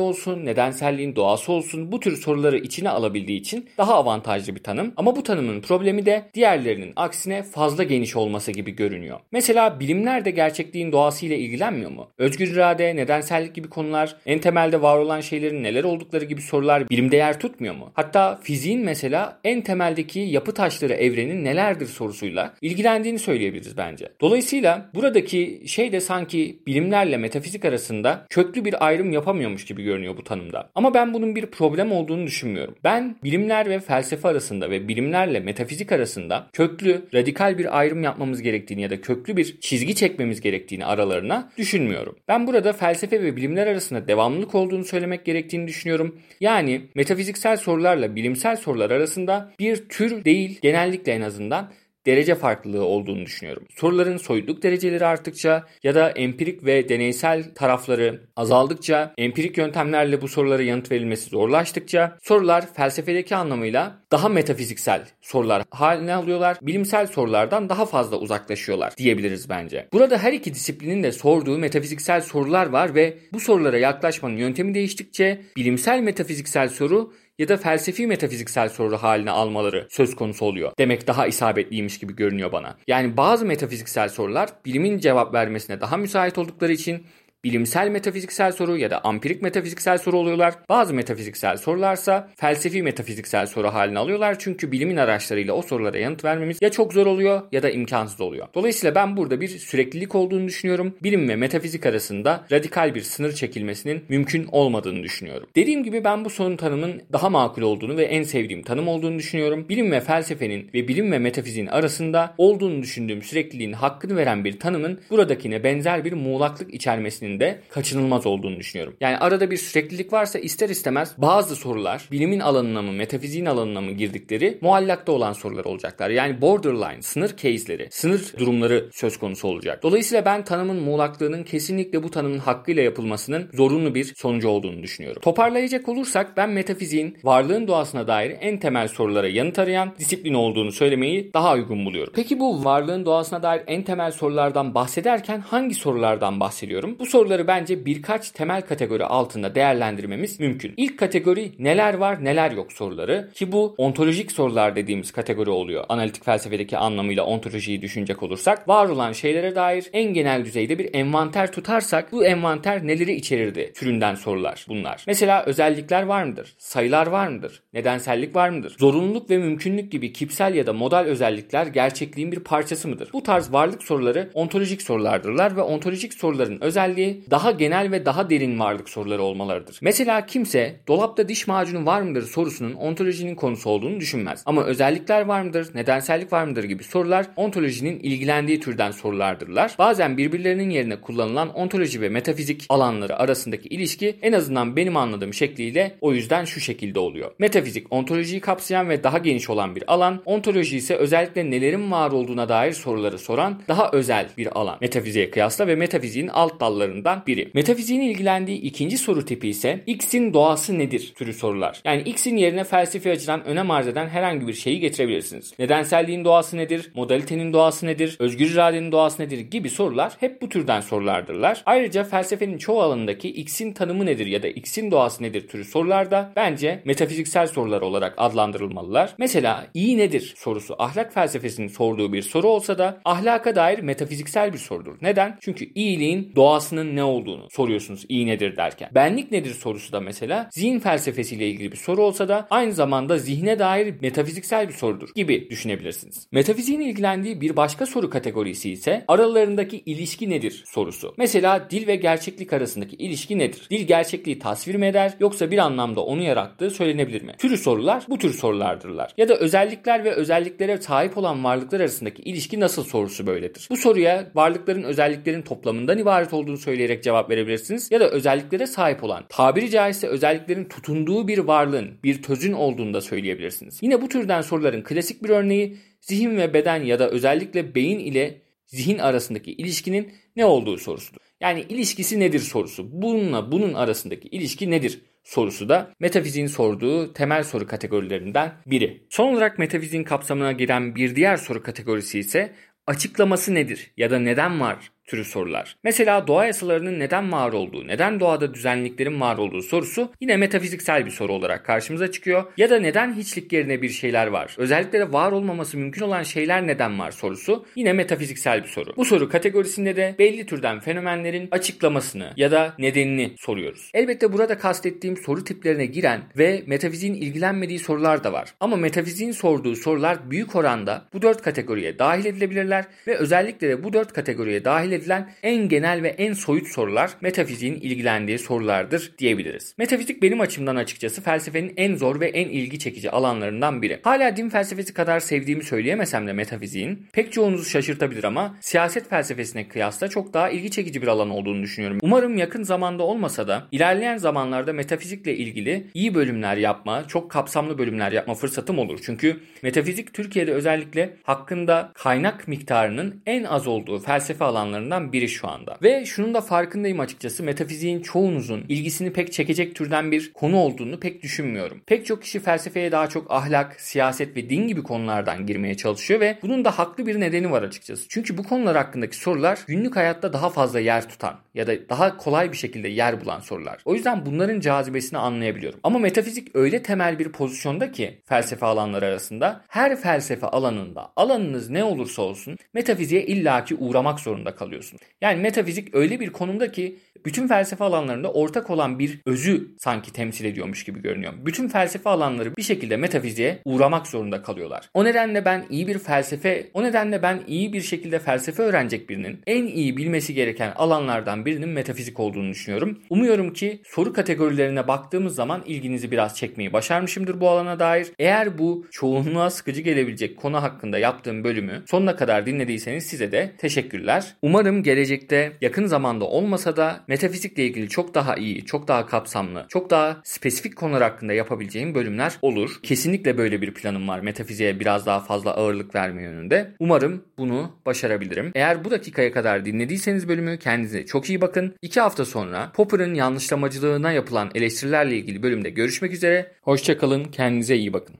olsun, 0.00 0.44
nedenselliğin 0.44 1.16
doğası 1.16 1.52
olsun 1.52 1.92
bu 1.92 2.00
tür 2.00 2.16
soruları 2.16 2.58
içine 2.58 2.90
alabildiği 2.90 3.40
için 3.40 3.68
daha 3.78 3.94
avantajlı 3.94 4.54
bir 4.54 4.62
tanım. 4.62 4.92
Ama 4.96 5.16
bu 5.16 5.22
tanımın 5.22 5.60
problemi 5.60 6.06
de 6.06 6.22
diğerlerinin 6.34 6.92
aksine 6.96 7.42
fazla 7.42 7.84
geniş 7.84 8.16
olması 8.16 8.52
gibi 8.52 8.70
görünüyor. 8.70 9.20
Mesela 9.32 9.80
bilimler 9.80 10.24
de 10.24 10.30
gerçekliğin 10.30 10.92
doğasıyla 10.92 11.36
ilgilenmiyor 11.36 11.90
mu? 11.90 12.08
Özgür 12.18 12.48
irade, 12.48 12.96
nedensellik 12.96 13.54
gibi 13.54 13.68
konular, 13.68 14.16
en 14.26 14.38
temelde 14.38 14.82
var 14.82 14.98
olan 14.98 15.20
şeylerin 15.20 15.62
neler 15.62 15.84
oldukları 15.84 16.24
gibi 16.24 16.42
sorular 16.42 16.90
bilimde 16.90 17.16
yer 17.16 17.40
tutmuyor 17.40 17.74
mu? 17.74 17.90
Hatta 17.94 18.40
fiziğin 18.42 18.80
mesela 18.80 19.40
en 19.44 19.57
temeldeki 19.62 20.20
yapı 20.20 20.54
taşları 20.54 20.92
evrenin 20.92 21.44
nelerdir 21.44 21.86
sorusuyla 21.86 22.54
ilgilendiğini 22.62 23.18
söyleyebiliriz 23.18 23.76
bence. 23.76 24.08
Dolayısıyla 24.20 24.90
buradaki 24.94 25.62
şey 25.66 25.92
de 25.92 26.00
sanki 26.00 26.58
bilimlerle 26.66 27.16
metafizik 27.16 27.64
arasında 27.64 28.26
köklü 28.30 28.64
bir 28.64 28.86
ayrım 28.86 29.12
yapamıyormuş 29.12 29.64
gibi 29.64 29.82
görünüyor 29.82 30.16
bu 30.16 30.24
tanımda. 30.24 30.70
Ama 30.74 30.94
ben 30.94 31.14
bunun 31.14 31.36
bir 31.36 31.46
problem 31.46 31.92
olduğunu 31.92 32.26
düşünmüyorum. 32.26 32.74
Ben 32.84 33.16
bilimler 33.24 33.70
ve 33.70 33.80
felsefe 33.80 34.28
arasında 34.28 34.70
ve 34.70 34.88
bilimlerle 34.88 35.40
metafizik 35.40 35.92
arasında 35.92 36.46
köklü, 36.52 37.02
radikal 37.14 37.58
bir 37.58 37.78
ayrım 37.78 38.02
yapmamız 38.02 38.42
gerektiğini 38.42 38.82
ya 38.82 38.90
da 38.90 39.00
köklü 39.00 39.36
bir 39.36 39.60
çizgi 39.60 39.94
çekmemiz 39.94 40.40
gerektiğini 40.40 40.84
aralarına 40.84 41.52
düşünmüyorum. 41.58 42.16
Ben 42.28 42.46
burada 42.46 42.72
felsefe 42.72 43.22
ve 43.22 43.36
bilimler 43.36 43.66
arasında 43.66 44.08
devamlılık 44.08 44.54
olduğunu 44.54 44.84
söylemek 44.84 45.24
gerektiğini 45.24 45.68
düşünüyorum. 45.68 46.18
Yani 46.40 46.80
metafiziksel 46.94 47.56
sorularla 47.56 48.16
bilimsel 48.16 48.56
sorular 48.56 48.90
arasında 48.90 49.47
bir 49.58 49.88
tür 49.88 50.24
değil 50.24 50.58
genellikle 50.62 51.12
en 51.12 51.20
azından 51.20 51.70
derece 52.08 52.34
farklılığı 52.34 52.84
olduğunu 52.84 53.26
düşünüyorum. 53.26 53.66
Soruların 53.76 54.16
soyutluk 54.16 54.62
dereceleri 54.62 55.06
arttıkça 55.06 55.66
ya 55.82 55.94
da 55.94 56.10
empirik 56.10 56.64
ve 56.64 56.88
deneysel 56.88 57.54
tarafları 57.54 58.22
azaldıkça, 58.36 59.14
empirik 59.18 59.58
yöntemlerle 59.58 60.22
bu 60.22 60.28
sorulara 60.28 60.62
yanıt 60.62 60.92
verilmesi 60.92 61.30
zorlaştıkça 61.30 62.18
sorular 62.22 62.74
felsefedeki 62.74 63.36
anlamıyla 63.36 64.02
daha 64.12 64.28
metafiziksel 64.28 65.02
sorular 65.20 65.62
haline 65.70 66.14
alıyorlar. 66.14 66.58
Bilimsel 66.62 67.06
sorulardan 67.06 67.68
daha 67.68 67.86
fazla 67.86 68.16
uzaklaşıyorlar 68.16 68.96
diyebiliriz 68.96 69.48
bence. 69.48 69.88
Burada 69.92 70.18
her 70.18 70.32
iki 70.32 70.54
disiplinin 70.54 71.02
de 71.02 71.12
sorduğu 71.12 71.58
metafiziksel 71.58 72.20
sorular 72.20 72.66
var 72.66 72.94
ve 72.94 73.18
bu 73.32 73.40
sorulara 73.40 73.78
yaklaşmanın 73.78 74.36
yöntemi 74.36 74.74
değiştikçe 74.74 75.40
bilimsel 75.56 76.00
metafiziksel 76.00 76.68
soru 76.68 77.12
ya 77.38 77.48
da 77.48 77.56
felsefi 77.56 78.06
metafiziksel 78.06 78.68
soru 78.68 78.96
haline 78.96 79.30
almaları 79.30 79.86
söz 79.90 80.16
konusu 80.16 80.44
oluyor. 80.44 80.72
Demek 80.78 81.06
daha 81.06 81.26
isabetliymiş 81.26 81.98
gibi 81.98 82.16
görünüyor 82.16 82.52
bana. 82.52 82.76
Yani 82.86 83.16
bazı 83.16 83.46
metafiziksel 83.46 84.08
sorular 84.08 84.48
bilimin 84.64 84.98
cevap 84.98 85.34
vermesine 85.34 85.80
daha 85.80 85.96
müsait 85.96 86.38
oldukları 86.38 86.72
için 86.72 87.06
bilimsel 87.44 87.88
metafiziksel 87.88 88.52
soru 88.52 88.76
ya 88.76 88.90
da 88.90 89.04
ampirik 89.04 89.42
metafiziksel 89.42 89.98
soru 89.98 90.18
oluyorlar. 90.18 90.54
Bazı 90.68 90.94
metafiziksel 90.94 91.56
sorularsa 91.56 92.30
felsefi 92.36 92.82
metafiziksel 92.82 93.46
soru 93.46 93.68
haline 93.68 93.98
alıyorlar. 93.98 94.36
Çünkü 94.38 94.72
bilimin 94.72 94.96
araçlarıyla 94.96 95.54
o 95.54 95.62
sorulara 95.62 95.98
yanıt 95.98 96.24
vermemiz 96.24 96.58
ya 96.60 96.70
çok 96.70 96.92
zor 96.92 97.06
oluyor 97.06 97.42
ya 97.52 97.62
da 97.62 97.70
imkansız 97.70 98.20
oluyor. 98.20 98.46
Dolayısıyla 98.54 98.94
ben 98.94 99.16
burada 99.16 99.40
bir 99.40 99.48
süreklilik 99.48 100.14
olduğunu 100.14 100.46
düşünüyorum. 100.46 100.94
Bilim 101.02 101.28
ve 101.28 101.36
metafizik 101.36 101.86
arasında 101.86 102.44
radikal 102.52 102.94
bir 102.94 103.02
sınır 103.02 103.32
çekilmesinin 103.32 104.04
mümkün 104.08 104.48
olmadığını 104.52 105.02
düşünüyorum. 105.02 105.48
Dediğim 105.56 105.84
gibi 105.84 106.04
ben 106.04 106.24
bu 106.24 106.30
son 106.30 106.56
tanımın 106.56 107.02
daha 107.12 107.30
makul 107.30 107.62
olduğunu 107.62 107.96
ve 107.96 108.04
en 108.04 108.22
sevdiğim 108.22 108.62
tanım 108.62 108.88
olduğunu 108.88 109.18
düşünüyorum. 109.18 109.68
Bilim 109.68 109.90
ve 109.90 110.00
felsefenin 110.00 110.70
ve 110.74 110.88
bilim 110.88 111.12
ve 111.12 111.18
metafiziğin 111.18 111.66
arasında 111.66 112.34
olduğunu 112.38 112.82
düşündüğüm 112.82 113.22
sürekliliğin 113.22 113.72
hakkını 113.72 114.16
veren 114.16 114.44
bir 114.44 114.58
tanımın 114.58 115.00
buradakine 115.10 115.64
benzer 115.64 116.04
bir 116.04 116.12
muğlaklık 116.12 116.74
içermesinin 116.74 117.27
sürekliliğinin 117.28 117.40
de 117.40 117.60
kaçınılmaz 117.70 118.26
olduğunu 118.26 118.56
düşünüyorum. 118.56 118.96
Yani 119.00 119.18
arada 119.18 119.50
bir 119.50 119.56
süreklilik 119.56 120.12
varsa 120.12 120.38
ister 120.38 120.68
istemez 120.68 121.14
bazı 121.18 121.56
sorular 121.56 122.08
bilimin 122.12 122.40
alanına 122.40 122.82
mı 122.82 122.92
metafiziğin 122.92 123.46
alanına 123.46 123.80
mı 123.80 123.92
girdikleri 123.92 124.58
muallakta 124.60 125.12
olan 125.12 125.32
sorular 125.32 125.64
olacaklar. 125.64 126.10
Yani 126.10 126.40
borderline, 126.40 127.02
sınır 127.02 127.36
case'leri, 127.36 127.88
sınır 127.90 128.32
durumları 128.38 128.88
söz 128.92 129.18
konusu 129.18 129.48
olacak. 129.48 129.82
Dolayısıyla 129.82 130.24
ben 130.24 130.44
tanımın 130.44 130.76
muğlaklığının 130.76 131.44
kesinlikle 131.44 132.02
bu 132.02 132.10
tanımın 132.10 132.38
hakkıyla 132.38 132.82
yapılmasının 132.82 133.50
zorunlu 133.52 133.94
bir 133.94 134.14
sonucu 134.16 134.48
olduğunu 134.48 134.82
düşünüyorum. 134.82 135.22
Toparlayacak 135.22 135.88
olursak 135.88 136.36
ben 136.36 136.50
metafiziğin 136.50 137.16
varlığın 137.24 137.68
doğasına 137.68 138.06
dair 138.06 138.36
en 138.40 138.58
temel 138.58 138.88
sorulara 138.88 139.28
yanıt 139.28 139.58
arayan 139.58 139.94
disiplin 139.98 140.34
olduğunu 140.34 140.72
söylemeyi 140.72 141.30
daha 141.34 141.54
uygun 141.54 141.86
buluyorum. 141.86 142.12
Peki 142.16 142.40
bu 142.40 142.64
varlığın 142.64 143.04
doğasına 143.04 143.42
dair 143.42 143.62
en 143.66 143.82
temel 143.82 144.10
sorulardan 144.10 144.74
bahsederken 144.74 145.40
hangi 145.40 145.74
sorulardan 145.74 146.40
bahsediyorum? 146.40 146.96
Bu 146.98 147.06
soru 147.06 147.17
soruları 147.18 147.46
bence 147.46 147.86
birkaç 147.86 148.30
temel 148.30 148.62
kategori 148.62 149.04
altında 149.04 149.54
değerlendirmemiz 149.54 150.40
mümkün. 150.40 150.74
İlk 150.76 150.98
kategori 150.98 151.52
neler 151.58 151.94
var 151.94 152.24
neler 152.24 152.50
yok 152.50 152.72
soruları 152.72 153.30
ki 153.34 153.52
bu 153.52 153.74
ontolojik 153.78 154.32
sorular 154.32 154.76
dediğimiz 154.76 155.12
kategori 155.12 155.50
oluyor. 155.50 155.84
Analitik 155.88 156.24
felsefedeki 156.24 156.78
anlamıyla 156.78 157.24
ontolojiyi 157.24 157.82
düşünecek 157.82 158.22
olursak 158.22 158.68
var 158.68 158.88
olan 158.88 159.12
şeylere 159.12 159.54
dair 159.54 159.90
en 159.92 160.14
genel 160.14 160.44
düzeyde 160.44 160.78
bir 160.78 160.94
envanter 160.94 161.52
tutarsak 161.52 162.12
bu 162.12 162.24
envanter 162.24 162.86
neleri 162.86 163.12
içerirdi 163.12 163.72
türünden 163.74 164.14
sorular 164.14 164.66
bunlar. 164.68 165.04
Mesela 165.06 165.44
özellikler 165.44 166.02
var 166.02 166.24
mıdır? 166.24 166.54
Sayılar 166.58 167.06
var 167.06 167.28
mıdır? 167.28 167.62
Nedensellik 167.72 168.36
var 168.36 168.48
mıdır? 168.48 168.76
Zorunluluk 168.78 169.30
ve 169.30 169.38
mümkünlük 169.38 169.92
gibi 169.92 170.12
kipsel 170.12 170.54
ya 170.54 170.66
da 170.66 170.72
modal 170.72 171.04
özellikler 171.04 171.66
gerçekliğin 171.66 172.32
bir 172.32 172.40
parçası 172.40 172.88
mıdır? 172.88 173.10
Bu 173.12 173.22
tarz 173.22 173.52
varlık 173.52 173.82
soruları 173.82 174.30
ontolojik 174.34 174.82
sorulardırlar 174.82 175.56
ve 175.56 175.62
ontolojik 175.62 176.14
soruların 176.14 176.58
özelliği 176.60 177.07
daha 177.30 177.50
genel 177.50 177.92
ve 177.92 178.06
daha 178.06 178.30
derin 178.30 178.58
varlık 178.58 178.88
soruları 178.88 179.22
olmalarıdır. 179.22 179.78
Mesela 179.82 180.26
kimse 180.26 180.76
dolapta 180.88 181.28
diş 181.28 181.46
macunu 181.46 181.86
var 181.86 182.02
mıdır 182.02 182.22
sorusunun 182.22 182.74
ontolojinin 182.74 183.34
konusu 183.34 183.70
olduğunu 183.70 184.00
düşünmez. 184.00 184.42
Ama 184.46 184.64
özellikler 184.64 185.20
var 185.26 185.42
mıdır, 185.42 185.68
nedensellik 185.74 186.32
var 186.32 186.44
mıdır 186.44 186.64
gibi 186.64 186.84
sorular 186.84 187.26
ontolojinin 187.36 187.98
ilgilendiği 187.98 188.60
türden 188.60 188.90
sorulardırlar. 188.90 189.74
Bazen 189.78 190.16
birbirlerinin 190.16 190.70
yerine 190.70 191.00
kullanılan 191.00 191.54
ontoloji 191.54 192.00
ve 192.00 192.08
metafizik 192.08 192.66
alanları 192.68 193.16
arasındaki 193.16 193.68
ilişki 193.68 194.16
en 194.22 194.32
azından 194.32 194.76
benim 194.76 194.96
anladığım 194.96 195.34
şekliyle 195.34 195.94
o 196.00 196.12
yüzden 196.12 196.44
şu 196.44 196.60
şekilde 196.60 196.98
oluyor. 196.98 197.30
Metafizik 197.38 197.92
ontolojiyi 197.92 198.40
kapsayan 198.40 198.88
ve 198.88 199.04
daha 199.04 199.18
geniş 199.18 199.50
olan 199.50 199.76
bir 199.76 199.92
alan, 199.92 200.22
ontoloji 200.24 200.76
ise 200.76 200.96
özellikle 200.96 201.50
nelerin 201.50 201.90
var 201.90 202.10
olduğuna 202.10 202.48
dair 202.48 202.72
soruları 202.72 203.18
soran 203.18 203.62
daha 203.68 203.90
özel 203.90 204.28
bir 204.38 204.58
alan. 204.60 204.78
Metafiziğe 204.80 205.30
kıyasla 205.30 205.66
ve 205.66 205.76
metafiziğin 205.76 206.28
alt 206.28 206.60
dallarını 206.60 206.97
sorularından 206.98 207.22
biri. 207.26 207.50
Metafiziğin 207.54 208.00
ilgilendiği 208.00 208.60
ikinci 208.60 208.98
soru 208.98 209.24
tipi 209.24 209.48
ise 209.48 209.80
X'in 209.86 210.34
doğası 210.34 210.78
nedir 210.78 211.12
türü 211.14 211.32
sorular. 211.32 211.80
Yani 211.84 212.02
X'in 212.02 212.36
yerine 212.36 212.64
felsefi 212.64 213.10
açıdan 213.10 213.44
önem 213.44 213.70
arz 213.70 213.86
eden 213.88 214.08
herhangi 214.08 214.46
bir 214.46 214.54
şeyi 214.54 214.80
getirebilirsiniz. 214.80 215.52
Nedenselliğin 215.58 216.24
doğası 216.24 216.56
nedir? 216.56 216.90
Modalitenin 216.94 217.52
doğası 217.52 217.86
nedir? 217.86 218.16
Özgür 218.18 218.50
iradenin 218.50 218.92
doğası 218.92 219.22
nedir? 219.22 219.38
gibi 219.38 219.70
sorular 219.70 220.12
hep 220.20 220.42
bu 220.42 220.48
türden 220.48 220.80
sorulardırlar. 220.80 221.62
Ayrıca 221.66 222.04
felsefenin 222.04 222.58
çoğu 222.58 222.80
alanındaki 222.80 223.28
X'in 223.28 223.72
tanımı 223.72 224.06
nedir 224.06 224.26
ya 224.26 224.42
da 224.42 224.48
X'in 224.48 224.90
doğası 224.90 225.22
nedir 225.22 225.48
türü 225.48 225.64
sorular 225.64 226.10
da 226.10 226.32
bence 226.36 226.82
metafiziksel 226.84 227.46
sorular 227.46 227.80
olarak 227.80 228.14
adlandırılmalılar. 228.16 229.14
Mesela 229.18 229.66
iyi 229.74 229.98
nedir 229.98 230.34
sorusu 230.36 230.74
ahlak 230.78 231.14
felsefesinin 231.14 231.68
sorduğu 231.68 232.12
bir 232.12 232.22
soru 232.22 232.48
olsa 232.48 232.78
da 232.78 233.00
ahlaka 233.04 233.56
dair 233.56 233.78
metafiziksel 233.78 234.52
bir 234.52 234.58
sorudur. 234.58 234.94
Neden? 235.02 235.38
Çünkü 235.40 235.72
iyiliğin 235.74 236.32
doğasının 236.36 236.87
ne 236.96 237.04
olduğunu 237.04 237.48
soruyorsunuz 237.50 238.04
iyi 238.08 238.26
nedir 238.26 238.56
derken. 238.56 238.90
Benlik 238.94 239.32
nedir 239.32 239.54
sorusu 239.54 239.92
da 239.92 240.00
mesela 240.00 240.48
zihin 240.52 240.78
felsefesiyle 240.78 241.48
ilgili 241.48 241.72
bir 241.72 241.76
soru 241.76 242.02
olsa 242.02 242.28
da 242.28 242.46
aynı 242.50 242.72
zamanda 242.72 243.18
zihne 243.18 243.58
dair 243.58 243.94
metafiziksel 244.02 244.68
bir 244.68 244.72
sorudur 244.72 245.08
gibi 245.14 245.50
düşünebilirsiniz. 245.50 246.28
Metafiziğin 246.32 246.80
ilgilendiği 246.80 247.40
bir 247.40 247.56
başka 247.56 247.86
soru 247.86 248.10
kategorisi 248.10 248.70
ise 248.70 249.04
aralarındaki 249.08 249.82
ilişki 249.86 250.30
nedir 250.30 250.64
sorusu. 250.66 251.14
Mesela 251.18 251.70
dil 251.70 251.86
ve 251.86 251.96
gerçeklik 251.96 252.52
arasındaki 252.52 252.96
ilişki 252.96 253.38
nedir? 253.38 253.66
Dil 253.70 253.86
gerçekliği 253.86 254.38
tasvir 254.38 254.74
mi 254.74 254.86
eder 254.86 255.12
yoksa 255.20 255.50
bir 255.50 255.58
anlamda 255.58 256.04
onu 256.04 256.22
yarattığı 256.22 256.70
söylenebilir 256.70 257.22
mi? 257.22 257.34
Türü 257.38 257.56
sorular 257.56 258.04
bu 258.08 258.18
tür 258.18 258.32
sorulardırlar. 258.32 259.12
Ya 259.18 259.28
da 259.28 259.34
özellikler 259.34 260.04
ve 260.04 260.10
özelliklere 260.10 260.78
sahip 260.78 261.18
olan 261.18 261.44
varlıklar 261.44 261.80
arasındaki 261.80 262.22
ilişki 262.22 262.60
nasıl 262.60 262.84
sorusu 262.84 263.26
böyledir. 263.26 263.66
Bu 263.70 263.76
soruya 263.76 264.26
varlıkların 264.34 264.82
özelliklerin 264.82 265.42
toplamından 265.42 265.98
ibaret 265.98 266.32
olduğunu 266.32 266.58
söyleyerek 266.58 266.77
söyleyerek 266.78 267.02
cevap 267.02 267.30
verebilirsiniz. 267.30 267.90
Ya 267.90 268.00
da 268.00 268.10
özelliklere 268.10 268.66
sahip 268.66 269.04
olan, 269.04 269.24
tabiri 269.28 269.70
caizse 269.70 270.06
özelliklerin 270.06 270.64
tutunduğu 270.64 271.28
bir 271.28 271.38
varlığın, 271.38 271.90
bir 272.04 272.22
tözün 272.22 272.52
olduğunu 272.52 272.94
da 272.94 273.00
söyleyebilirsiniz. 273.00 273.78
Yine 273.82 274.02
bu 274.02 274.08
türden 274.08 274.42
soruların 274.42 274.82
klasik 274.82 275.22
bir 275.22 275.28
örneği 275.28 275.76
zihin 276.00 276.36
ve 276.36 276.54
beden 276.54 276.82
ya 276.84 276.98
da 276.98 277.10
özellikle 277.10 277.74
beyin 277.74 277.98
ile 277.98 278.42
zihin 278.66 278.98
arasındaki 278.98 279.52
ilişkinin 279.52 280.12
ne 280.36 280.44
olduğu 280.44 280.78
sorusudur. 280.78 281.18
Yani 281.40 281.64
ilişkisi 281.68 282.20
nedir 282.20 282.40
sorusu. 282.40 283.02
Bununla 283.02 283.52
bunun 283.52 283.74
arasındaki 283.74 284.28
ilişki 284.28 284.70
nedir 284.70 285.00
sorusu 285.24 285.68
da 285.68 285.90
metafiziğin 286.00 286.46
sorduğu 286.46 287.12
temel 287.12 287.44
soru 287.44 287.66
kategorilerinden 287.66 288.52
biri. 288.66 289.06
Son 289.10 289.34
olarak 289.34 289.58
metafiziğin 289.58 290.04
kapsamına 290.04 290.52
giren 290.52 290.94
bir 290.94 291.16
diğer 291.16 291.36
soru 291.36 291.62
kategorisi 291.62 292.18
ise 292.18 292.52
açıklaması 292.86 293.54
nedir 293.54 293.90
ya 293.96 294.10
da 294.10 294.18
neden 294.18 294.60
var 294.60 294.90
türü 295.08 295.24
sorular. 295.24 295.76
Mesela 295.84 296.26
doğa 296.26 296.46
yasalarının 296.46 296.98
neden 296.98 297.32
var 297.32 297.52
olduğu, 297.52 297.86
neden 297.86 298.20
doğada 298.20 298.54
düzenliklerin 298.54 299.20
var 299.20 299.38
olduğu 299.38 299.62
sorusu 299.62 300.12
yine 300.20 300.36
metafiziksel 300.36 301.06
bir 301.06 301.10
soru 301.10 301.32
olarak 301.32 301.64
karşımıza 301.64 302.10
çıkıyor. 302.10 302.44
Ya 302.56 302.70
da 302.70 302.80
neden 302.80 303.14
hiçlik 303.14 303.52
yerine 303.52 303.82
bir 303.82 303.88
şeyler 303.88 304.26
var? 304.26 304.54
Özellikle 304.58 304.98
de 304.98 305.12
var 305.12 305.32
olmaması 305.32 305.78
mümkün 305.78 306.02
olan 306.02 306.22
şeyler 306.22 306.66
neden 306.66 306.98
var 306.98 307.10
sorusu 307.10 307.66
yine 307.76 307.92
metafiziksel 307.92 308.62
bir 308.62 308.68
soru. 308.68 308.92
Bu 308.96 309.04
soru 309.04 309.28
kategorisinde 309.28 309.96
de 309.96 310.14
belli 310.18 310.46
türden 310.46 310.80
fenomenlerin 310.80 311.48
açıklamasını 311.50 312.32
ya 312.36 312.50
da 312.50 312.74
nedenini 312.78 313.34
soruyoruz. 313.38 313.90
Elbette 313.94 314.32
burada 314.32 314.58
kastettiğim 314.58 315.16
soru 315.16 315.44
tiplerine 315.44 315.86
giren 315.86 316.22
ve 316.38 316.62
metafiziğin 316.66 317.14
ilgilenmediği 317.14 317.78
sorular 317.78 318.24
da 318.24 318.32
var. 318.32 318.54
Ama 318.60 318.76
metafiziğin 318.76 319.32
sorduğu 319.32 319.76
sorular 319.76 320.30
büyük 320.30 320.56
oranda 320.56 321.08
bu 321.12 321.22
dört 321.22 321.42
kategoriye 321.42 321.98
dahil 321.98 322.24
edilebilirler 322.24 322.84
ve 323.06 323.16
özellikle 323.16 323.68
de 323.68 323.84
bu 323.84 323.92
dört 323.92 324.12
kategoriye 324.12 324.64
dahil 324.64 324.92
edilen 324.98 325.30
en 325.42 325.68
genel 325.68 326.02
ve 326.02 326.08
en 326.08 326.32
soyut 326.32 326.66
sorular 326.66 327.10
metafiziğin 327.20 327.74
ilgilendiği 327.74 328.38
sorulardır 328.38 329.12
diyebiliriz. 329.18 329.74
Metafizik 329.78 330.22
benim 330.22 330.40
açımdan 330.40 330.76
açıkçası 330.76 331.22
felsefenin 331.22 331.72
en 331.76 331.96
zor 331.96 332.20
ve 332.20 332.28
en 332.28 332.48
ilgi 332.48 332.78
çekici 332.78 333.10
alanlarından 333.10 333.82
biri. 333.82 334.00
Hala 334.02 334.36
din 334.36 334.48
felsefesi 334.48 334.94
kadar 334.94 335.20
sevdiğimi 335.20 335.64
söyleyemesem 335.64 336.26
de 336.26 336.32
metafiziğin 336.32 337.06
pek 337.12 337.32
çoğunuzu 337.32 337.64
şaşırtabilir 337.64 338.24
ama 338.24 338.56
siyaset 338.60 339.10
felsefesine 339.10 339.68
kıyasla 339.68 340.08
çok 340.08 340.34
daha 340.34 340.50
ilgi 340.50 340.70
çekici 340.70 341.02
bir 341.02 341.06
alan 341.06 341.30
olduğunu 341.30 341.62
düşünüyorum. 341.62 341.98
Umarım 342.02 342.38
yakın 342.38 342.62
zamanda 342.62 343.02
olmasa 343.02 343.48
da 343.48 343.68
ilerleyen 343.72 344.16
zamanlarda 344.16 344.72
metafizikle 344.72 345.36
ilgili 345.36 345.86
iyi 345.94 346.14
bölümler 346.14 346.56
yapma, 346.56 347.08
çok 347.08 347.30
kapsamlı 347.30 347.78
bölümler 347.78 348.12
yapma 348.12 348.34
fırsatım 348.34 348.78
olur. 348.78 348.98
Çünkü 349.02 349.40
metafizik 349.62 350.14
Türkiye'de 350.14 350.52
özellikle 350.52 351.16
hakkında 351.22 351.92
kaynak 351.94 352.48
miktarının 352.48 353.22
en 353.26 353.44
az 353.44 353.66
olduğu 353.66 353.98
felsefe 353.98 354.44
alanlarından 354.44 354.87
alanlarından 354.88 355.12
biri 355.12 355.28
şu 355.28 355.48
anda. 355.48 355.78
Ve 355.82 356.04
şunun 356.06 356.34
da 356.34 356.40
farkındayım 356.40 357.00
açıkçası 357.00 357.42
metafiziğin 357.42 358.02
çoğunuzun 358.02 358.64
ilgisini 358.68 359.12
pek 359.12 359.32
çekecek 359.32 359.74
türden 359.74 360.12
bir 360.12 360.32
konu 360.32 360.56
olduğunu 360.56 361.00
pek 361.00 361.22
düşünmüyorum. 361.22 361.80
Pek 361.86 362.06
çok 362.06 362.22
kişi 362.22 362.40
felsefeye 362.40 362.92
daha 362.92 363.08
çok 363.08 363.30
ahlak, 363.30 363.80
siyaset 363.80 364.36
ve 364.36 364.50
din 364.50 364.68
gibi 364.68 364.82
konulardan 364.82 365.46
girmeye 365.46 365.76
çalışıyor 365.76 366.20
ve 366.20 366.38
bunun 366.42 366.64
da 366.64 366.78
haklı 366.78 367.06
bir 367.06 367.20
nedeni 367.20 367.50
var 367.50 367.62
açıkçası. 367.62 368.06
Çünkü 368.08 368.38
bu 368.38 368.42
konular 368.42 368.76
hakkındaki 368.76 369.16
sorular 369.16 369.58
günlük 369.66 369.96
hayatta 369.96 370.32
daha 370.32 370.50
fazla 370.50 370.80
yer 370.80 371.08
tutan 371.08 371.34
ya 371.54 371.66
da 371.66 371.88
daha 371.88 372.16
kolay 372.16 372.52
bir 372.52 372.56
şekilde 372.56 372.88
yer 372.88 373.20
bulan 373.20 373.40
sorular. 373.40 373.82
O 373.84 373.94
yüzden 373.94 374.26
bunların 374.26 374.60
cazibesini 374.60 375.18
anlayabiliyorum. 375.18 375.80
Ama 375.82 375.98
metafizik 375.98 376.56
öyle 376.56 376.82
temel 376.82 377.18
bir 377.18 377.28
pozisyonda 377.28 377.92
ki 377.92 378.18
felsefe 378.24 378.66
alanları 378.66 379.06
arasında 379.06 379.60
her 379.68 379.96
felsefe 379.96 380.46
alanında 380.46 381.12
alanınız 381.16 381.70
ne 381.70 381.84
olursa 381.84 382.22
olsun 382.22 382.56
metafiziğe 382.74 383.26
illaki 383.26 383.74
uğramak 383.74 384.20
zorunda 384.20 384.54
kalıyor 384.54 384.77
oluyorsun. 384.78 384.98
Yani 385.20 385.42
metafizik 385.42 385.94
öyle 385.94 386.20
bir 386.20 386.30
konumda 386.32 386.72
ki 386.72 386.96
bütün 387.26 387.48
felsefe 387.48 387.84
alanlarında 387.84 388.32
ortak 388.32 388.70
olan 388.70 388.98
bir 388.98 389.20
özü 389.26 389.68
sanki 389.78 390.12
temsil 390.12 390.44
ediyormuş 390.44 390.84
gibi 390.84 391.02
görünüyor. 391.02 391.32
Bütün 391.46 391.68
felsefe 391.68 392.10
alanları 392.10 392.56
bir 392.56 392.62
şekilde 392.62 392.96
metafiziğe 392.96 393.58
uğramak 393.64 394.06
zorunda 394.06 394.42
kalıyorlar. 394.42 394.90
O 394.94 395.04
nedenle 395.04 395.44
ben 395.44 395.64
iyi 395.70 395.86
bir 395.86 395.98
felsefe, 395.98 396.70
o 396.74 396.82
nedenle 396.82 397.22
ben 397.22 397.40
iyi 397.46 397.72
bir 397.72 397.80
şekilde 397.80 398.18
felsefe 398.18 398.62
öğrenecek 398.62 399.10
birinin 399.10 399.40
en 399.46 399.66
iyi 399.66 399.96
bilmesi 399.96 400.34
gereken 400.34 400.72
alanlardan 400.76 401.46
birinin 401.46 401.68
metafizik 401.68 402.20
olduğunu 402.20 402.50
düşünüyorum. 402.50 402.98
Umuyorum 403.10 403.52
ki 403.52 403.82
soru 403.84 404.12
kategorilerine 404.12 404.88
baktığımız 404.88 405.34
zaman 405.34 405.62
ilginizi 405.66 406.10
biraz 406.10 406.36
çekmeyi 406.36 406.72
başarmışımdır 406.72 407.40
bu 407.40 407.48
alana 407.48 407.78
dair. 407.78 408.08
Eğer 408.18 408.58
bu 408.58 408.86
çoğunluğa 408.90 409.50
sıkıcı 409.50 409.80
gelebilecek 409.80 410.36
konu 410.36 410.62
hakkında 410.62 410.98
yaptığım 410.98 411.44
bölümü 411.44 411.82
sonuna 411.86 412.16
kadar 412.16 412.46
dinlediyseniz 412.46 413.06
size 413.06 413.32
de 413.32 413.52
teşekkürler. 413.58 414.36
Umarım 414.42 414.82
gelecekte 414.82 415.52
yakın 415.60 415.86
zamanda 415.86 416.24
olmasa 416.24 416.76
da 416.76 417.00
metafizikle 417.08 417.66
ilgili 417.66 417.88
çok 417.88 418.14
daha 418.14 418.36
iyi, 418.36 418.64
çok 418.64 418.88
daha 418.88 419.06
kapsamlı, 419.06 419.66
çok 419.68 419.90
daha 419.90 420.20
spesifik 420.24 420.76
konular 420.76 421.02
hakkında 421.02 421.32
yapabileceğim 421.32 421.94
bölümler 421.94 422.32
olur. 422.42 422.80
Kesinlikle 422.82 423.38
böyle 423.38 423.62
bir 423.62 423.74
planım 423.74 424.08
var 424.08 424.20
metafiziğe 424.20 424.80
biraz 424.80 425.06
daha 425.06 425.20
fazla 425.20 425.54
ağırlık 425.54 425.94
verme 425.94 426.22
yönünde. 426.22 426.74
Umarım 426.78 427.24
bunu 427.38 427.72
başarabilirim. 427.86 428.52
Eğer 428.54 428.84
bu 428.84 428.90
dakikaya 428.90 429.32
kadar 429.32 429.64
dinlediyseniz 429.64 430.28
bölümü 430.28 430.58
kendinize 430.58 431.06
çok 431.06 431.28
iyi 431.28 431.40
bakın. 431.40 431.74
İki 431.82 432.00
hafta 432.00 432.24
sonra 432.24 432.72
Popper'ın 432.74 433.14
yanlışlamacılığına 433.14 434.12
yapılan 434.12 434.50
eleştirilerle 434.54 435.16
ilgili 435.16 435.42
bölümde 435.42 435.70
görüşmek 435.70 436.12
üzere. 436.12 436.52
Hoşçakalın, 436.62 437.24
kendinize 437.24 437.76
iyi 437.76 437.92
bakın. 437.92 438.16